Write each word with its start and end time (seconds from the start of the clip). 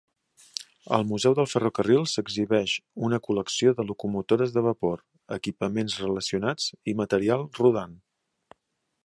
Al 0.95 1.03
museu 1.09 1.35
del 1.39 1.49
ferrocarril 1.51 2.07
s'exhibeix 2.13 2.73
una 3.09 3.19
col·lecció 3.27 3.75
de 3.81 3.87
locomotores 3.91 4.57
de 4.57 4.65
vapor, 4.69 5.05
equipaments 5.39 6.01
relacionats 6.07 6.73
i 6.95 6.99
material 7.05 7.47
rodant. 7.63 7.97